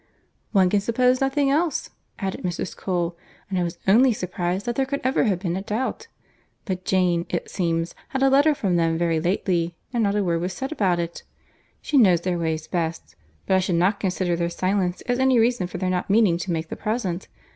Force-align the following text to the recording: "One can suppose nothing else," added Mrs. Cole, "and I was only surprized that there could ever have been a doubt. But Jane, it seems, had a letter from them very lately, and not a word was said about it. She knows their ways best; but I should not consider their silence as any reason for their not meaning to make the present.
"One 0.51 0.71
can 0.71 0.79
suppose 0.79 1.21
nothing 1.21 1.51
else," 1.51 1.91
added 2.17 2.41
Mrs. 2.41 2.75
Cole, 2.75 3.15
"and 3.51 3.59
I 3.59 3.63
was 3.63 3.77
only 3.87 4.13
surprized 4.13 4.65
that 4.65 4.73
there 4.75 4.87
could 4.87 4.99
ever 5.03 5.25
have 5.25 5.37
been 5.37 5.55
a 5.55 5.61
doubt. 5.61 6.07
But 6.65 6.85
Jane, 6.85 7.27
it 7.29 7.51
seems, 7.51 7.93
had 8.07 8.23
a 8.23 8.29
letter 8.31 8.55
from 8.55 8.77
them 8.77 8.97
very 8.97 9.19
lately, 9.19 9.75
and 9.93 10.01
not 10.01 10.15
a 10.15 10.23
word 10.23 10.41
was 10.41 10.53
said 10.53 10.71
about 10.71 10.97
it. 10.97 11.21
She 11.83 11.99
knows 11.99 12.21
their 12.21 12.39
ways 12.39 12.65
best; 12.65 13.15
but 13.45 13.53
I 13.53 13.59
should 13.59 13.75
not 13.75 13.99
consider 13.99 14.35
their 14.35 14.49
silence 14.49 15.01
as 15.01 15.19
any 15.19 15.37
reason 15.37 15.67
for 15.67 15.77
their 15.77 15.87
not 15.91 16.09
meaning 16.09 16.39
to 16.39 16.51
make 16.51 16.69
the 16.69 16.75
present. 16.75 17.27